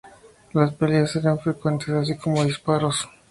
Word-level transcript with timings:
Las 0.53 0.73
peleas 0.73 1.15
eran 1.15 1.37
frecuentes, 1.37 1.89
así 1.89 2.17
como 2.17 2.43
disparos. 2.43 3.07